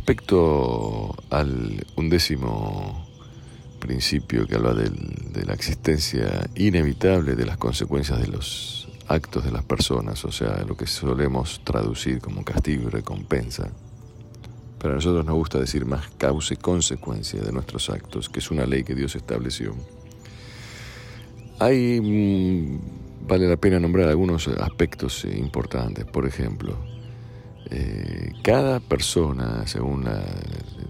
respecto 0.00 1.14
al 1.28 1.84
undécimo 1.94 3.06
principio 3.80 4.46
que 4.46 4.54
habla 4.54 4.72
de 4.72 5.44
la 5.44 5.52
existencia 5.52 6.48
inevitable 6.54 7.36
de 7.36 7.44
las 7.44 7.58
consecuencias 7.58 8.18
de 8.18 8.28
los 8.28 8.88
actos 9.08 9.44
de 9.44 9.50
las 9.50 9.62
personas, 9.62 10.24
o 10.24 10.32
sea, 10.32 10.64
lo 10.66 10.74
que 10.74 10.86
solemos 10.86 11.60
traducir 11.64 12.18
como 12.20 12.42
castigo 12.44 12.84
y 12.84 12.90
recompensa. 12.90 13.70
Pero 14.78 14.94
a 14.94 14.96
nosotros 14.96 15.26
nos 15.26 15.34
gusta 15.34 15.60
decir 15.60 15.84
más 15.84 16.08
causa 16.16 16.54
y 16.54 16.56
consecuencia 16.56 17.42
de 17.42 17.52
nuestros 17.52 17.90
actos, 17.90 18.30
que 18.30 18.38
es 18.38 18.50
una 18.50 18.64
ley 18.64 18.84
que 18.84 18.94
Dios 18.94 19.14
estableció. 19.16 19.74
Hay, 21.58 22.00
mm, 22.00 23.26
vale 23.28 23.46
la 23.46 23.58
pena 23.58 23.78
nombrar 23.78 24.08
algunos 24.08 24.48
aspectos 24.48 25.26
importantes. 25.26 26.06
Por 26.06 26.26
ejemplo, 26.26 26.78
eh, 27.70 27.99
cada 28.42 28.80
persona, 28.80 29.66
según 29.66 30.04
la 30.04 30.22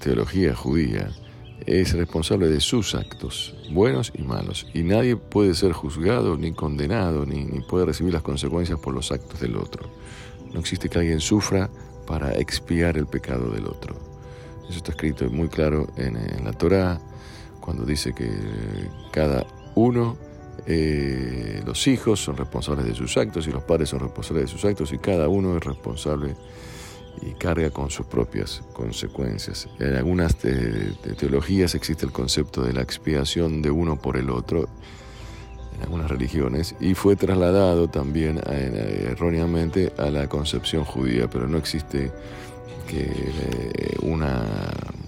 teología 0.00 0.54
judía, 0.54 1.10
es 1.66 1.92
responsable 1.92 2.48
de 2.48 2.60
sus 2.60 2.94
actos, 2.94 3.54
buenos 3.70 4.12
y 4.14 4.22
malos, 4.22 4.66
y 4.74 4.82
nadie 4.82 5.16
puede 5.16 5.54
ser 5.54 5.72
juzgado 5.72 6.36
ni 6.36 6.52
condenado, 6.52 7.26
ni, 7.26 7.44
puede 7.62 7.86
recibir 7.86 8.12
las 8.12 8.22
consecuencias 8.22 8.78
por 8.78 8.94
los 8.94 9.12
actos 9.12 9.40
del 9.40 9.56
otro. 9.56 9.88
No 10.52 10.60
existe 10.60 10.88
que 10.88 10.98
alguien 10.98 11.20
sufra 11.20 11.68
para 12.06 12.32
expiar 12.32 12.96
el 12.96 13.06
pecado 13.06 13.50
del 13.50 13.66
otro. 13.66 13.96
Eso 14.68 14.78
está 14.78 14.92
escrito 14.92 15.28
muy 15.30 15.48
claro 15.48 15.88
en, 15.96 16.44
la 16.44 16.52
Torá, 16.52 17.00
cuando 17.60 17.84
dice 17.84 18.14
que 18.14 18.30
cada 19.12 19.46
uno, 19.74 20.16
eh, 20.66 21.62
los 21.66 21.86
hijos 21.86 22.20
son 22.20 22.36
responsables 22.36 22.86
de 22.86 22.94
sus 22.94 23.16
actos 23.16 23.46
y 23.46 23.50
los 23.50 23.62
padres 23.62 23.90
son 23.90 24.00
responsables 24.00 24.44
de 24.44 24.50
sus 24.50 24.64
actos 24.64 24.92
y 24.92 24.98
cada 24.98 25.28
uno 25.28 25.56
es 25.56 25.64
responsable 25.64 26.34
y 27.22 27.32
carga 27.32 27.70
con 27.70 27.90
sus 27.90 28.06
propias 28.06 28.62
consecuencias. 28.72 29.68
En 29.78 29.94
algunas 29.94 30.36
teologías 30.36 31.74
existe 31.74 32.06
el 32.06 32.12
concepto 32.12 32.62
de 32.62 32.72
la 32.72 32.82
expiación 32.82 33.62
de 33.62 33.70
uno 33.70 34.00
por 34.00 34.16
el 34.16 34.30
otro, 34.30 34.68
en 35.76 35.82
algunas 35.82 36.10
religiones, 36.10 36.74
y 36.80 36.94
fue 36.94 37.16
trasladado 37.16 37.88
también 37.88 38.40
eh, 38.50 39.10
erróneamente 39.12 39.92
a 39.98 40.10
la 40.10 40.28
concepción 40.28 40.84
judía, 40.84 41.28
pero 41.30 41.46
no 41.46 41.58
existe 41.58 42.10
que 42.88 43.02
eh, 43.02 43.96
una 44.02 44.42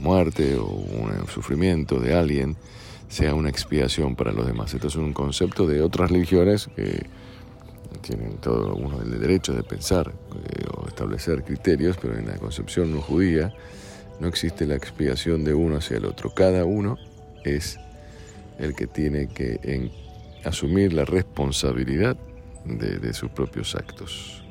muerte 0.00 0.56
o 0.56 0.66
un 0.66 1.26
sufrimiento 1.28 1.98
de 1.98 2.14
alguien 2.14 2.56
sea 3.08 3.34
una 3.34 3.48
expiación 3.48 4.16
para 4.16 4.32
los 4.32 4.46
demás. 4.46 4.72
Esto 4.74 4.88
es 4.88 4.96
un 4.96 5.12
concepto 5.12 5.66
de 5.66 5.82
otras 5.82 6.10
religiones 6.10 6.68
que 6.74 7.06
tienen 8.02 8.36
todo 8.38 8.74
uno 8.74 9.00
el 9.02 9.20
derecho 9.20 9.52
de 9.52 9.62
pensar 9.62 10.12
establecer 10.94 11.42
criterios, 11.42 11.96
pero 12.00 12.16
en 12.16 12.26
la 12.26 12.36
concepción 12.38 12.94
no 12.94 13.00
judía 13.00 13.52
no 14.20 14.28
existe 14.28 14.64
la 14.64 14.76
expiación 14.76 15.42
de 15.42 15.54
uno 15.54 15.78
hacia 15.78 15.96
el 15.96 16.04
otro. 16.04 16.30
Cada 16.30 16.64
uno 16.64 16.96
es 17.44 17.78
el 18.58 18.74
que 18.74 18.86
tiene 18.86 19.26
que 19.28 19.90
asumir 20.44 20.92
la 20.92 21.04
responsabilidad 21.04 22.16
de, 22.64 23.12
sus 23.12 23.30
propios 23.30 23.74
actos. 23.74 24.44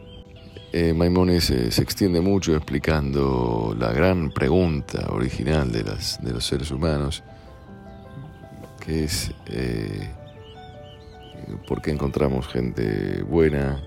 Eh, 0.73 0.93
Maimonides 0.93 1.45
se 1.45 1.81
extiende 1.81 2.19
mucho 2.19 2.55
explicando 2.55 3.75
la 3.79 3.93
gran 3.93 4.31
pregunta 4.31 5.07
original 5.11 5.71
de 5.71 5.83
los 5.83 6.45
seres 6.45 6.69
humanos, 6.71 7.23
que 8.85 9.05
es 9.05 9.31
eh, 9.47 10.09
¿Por 11.67 11.81
qué 11.81 11.91
encontramos 11.91 12.47
gente 12.47 13.23
buena 13.23 13.81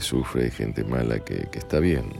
sufre 0.00 0.50
gente 0.50 0.84
mala 0.84 1.18
que, 1.20 1.48
está 1.52 1.80
bien? 1.80 2.12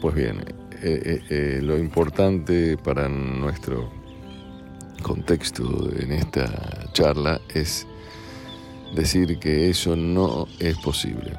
Pues 0.00 0.14
bien, 0.14 0.40
eh, 0.40 1.02
eh, 1.04 1.20
eh, 1.30 1.60
lo 1.62 1.78
importante 1.78 2.76
para 2.76 3.08
nuestro 3.08 3.90
contexto 5.02 5.90
en 5.98 6.12
esta 6.12 6.90
charla 6.92 7.40
es 7.54 7.86
decir 8.94 9.38
que 9.38 9.70
eso 9.70 9.96
no 9.96 10.46
es 10.58 10.76
posible. 10.78 11.32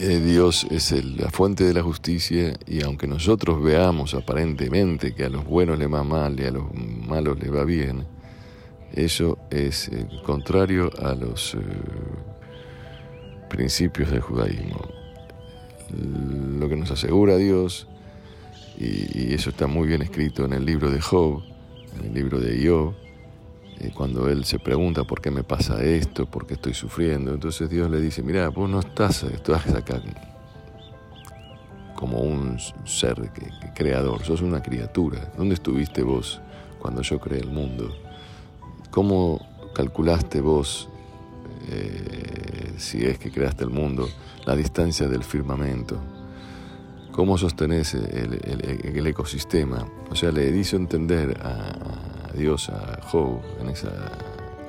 Dios 0.00 0.66
es 0.70 0.92
la 1.04 1.28
fuente 1.30 1.64
de 1.64 1.74
la 1.74 1.82
justicia 1.82 2.54
y 2.66 2.82
aunque 2.82 3.06
nosotros 3.06 3.62
veamos 3.62 4.14
aparentemente 4.14 5.14
que 5.14 5.24
a 5.24 5.28
los 5.28 5.44
buenos 5.44 5.78
le 5.78 5.86
va 5.88 6.02
mal 6.02 6.40
y 6.40 6.44
a 6.44 6.50
los 6.50 6.72
malos 6.74 7.38
le 7.38 7.50
va 7.50 7.64
bien, 7.64 8.06
eso 8.94 9.38
es 9.50 9.90
contrario 10.24 10.90
a 11.02 11.14
los 11.14 11.54
principios 13.50 14.10
del 14.10 14.20
judaísmo. 14.20 14.80
Lo 16.58 16.68
que 16.70 16.76
nos 16.76 16.90
asegura 16.90 17.36
Dios, 17.36 17.86
y, 18.78 19.34
eso 19.34 19.50
está 19.50 19.66
muy 19.66 19.86
bien 19.86 20.00
escrito 20.00 20.46
en 20.46 20.54
el 20.54 20.64
libro 20.64 20.90
de 20.90 21.02
Job, 21.02 21.42
en 21.98 22.06
el 22.06 22.14
libro 22.14 22.40
de 22.40 22.66
Job, 22.66 22.94
eh, 23.80 23.90
cuando 23.94 24.30
él 24.30 24.44
se 24.46 24.58
pregunta 24.58 25.04
por 25.04 25.20
qué 25.20 25.30
me 25.30 25.42
pasa 25.42 25.82
esto, 25.84 26.24
por 26.24 26.46
qué 26.46 26.54
estoy 26.54 26.72
sufriendo, 26.72 27.34
entonces 27.34 27.68
Dios 27.68 27.90
le 27.90 28.00
dice, 28.00 28.22
mira, 28.22 28.48
vos 28.48 28.70
no 28.70 28.80
estás, 28.80 29.24
estás 29.24 29.66
acá 29.74 30.00
como 32.00 32.20
un 32.20 32.58
ser 32.86 33.30
creador, 33.74 34.24
sos 34.24 34.40
una 34.40 34.62
criatura. 34.62 35.30
¿Dónde 35.36 35.54
estuviste 35.54 36.02
vos 36.02 36.40
cuando 36.78 37.02
yo 37.02 37.20
creé 37.20 37.40
el 37.40 37.50
mundo? 37.50 37.94
¿Cómo 38.90 39.46
calculaste 39.74 40.40
vos, 40.40 40.88
eh, 41.68 42.49
si 42.80 43.04
es 43.04 43.18
que 43.18 43.30
creaste 43.30 43.64
el 43.64 43.70
mundo, 43.70 44.08
la 44.46 44.56
distancia 44.56 45.06
del 45.06 45.22
firmamento? 45.22 45.98
¿Cómo 47.12 47.36
sostenés 47.36 47.94
el, 47.94 49.06
ecosistema? 49.06 49.86
O 50.10 50.14
sea, 50.14 50.32
le 50.32 50.48
hizo 50.56 50.76
entender 50.76 51.38
a, 51.42 52.32
Dios, 52.36 52.70
a 52.70 53.00
Job, 53.02 53.40
en 53.60 53.68
esa 53.68 53.90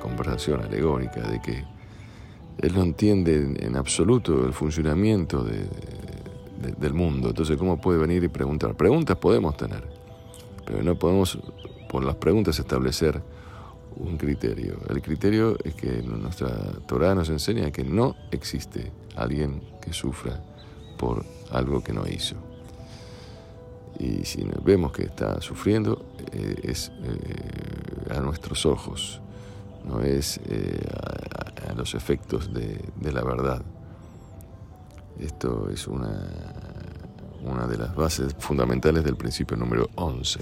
conversación 0.00 0.62
alegórica, 0.62 1.20
de 1.22 1.40
que 1.40 1.64
él 2.58 2.74
no 2.74 2.82
entiende 2.82 3.56
en 3.60 3.76
absoluto 3.76 4.44
el 4.44 4.52
funcionamiento 4.52 5.44
del 5.44 6.94
mundo. 6.94 7.30
Entonces, 7.30 7.56
¿cómo 7.56 7.80
puede 7.80 7.98
venir 7.98 8.24
y 8.24 8.28
preguntar? 8.28 8.74
Preguntas 8.74 9.16
podemos 9.16 9.56
tener, 9.56 9.84
pero 10.66 10.82
no 10.82 10.98
podemos 10.98 11.38
por 11.88 12.04
las 12.04 12.16
preguntas 12.16 12.58
establecer 12.58 13.22
un 13.96 14.16
criterio. 14.16 14.78
El 14.88 15.02
criterio 15.02 15.56
es 15.64 15.74
que 15.74 16.02
nuestra 16.02 16.48
Torah 16.86 17.14
nos 17.14 17.28
enseña 17.28 17.70
que 17.70 17.84
no 17.84 18.16
existe 18.30 18.90
alguien 19.16 19.62
que 19.80 19.92
sufra 19.92 20.42
por 20.98 21.24
algo 21.50 21.82
que 21.82 21.92
no 21.92 22.06
hizo. 22.06 22.36
Y 23.98 24.24
si 24.24 24.46
vemos 24.64 24.92
que 24.92 25.04
está 25.04 25.40
sufriendo, 25.40 26.04
eh, 26.32 26.60
es 26.62 26.90
eh, 27.02 28.14
a 28.16 28.20
nuestros 28.20 28.66
ojos, 28.66 29.20
no 29.84 30.00
es 30.00 30.40
eh, 30.46 30.80
a, 31.68 31.74
los 31.74 31.94
efectos 31.94 32.52
de, 32.52 32.80
de, 32.96 33.12
la 33.12 33.22
verdad. 33.22 33.62
Esto 35.18 35.68
es 35.70 35.86
una, 35.86 36.26
una 37.42 37.66
de 37.66 37.78
las 37.78 37.94
bases 37.94 38.34
fundamentales 38.38 39.04
del 39.04 39.16
principio 39.16 39.56
número 39.56 39.88
11. 39.96 40.40